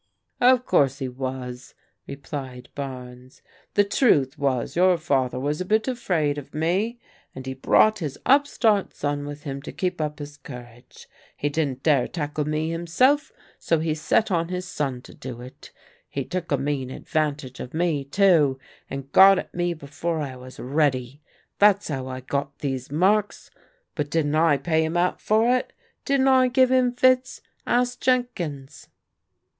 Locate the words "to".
9.61-9.71, 15.03-15.13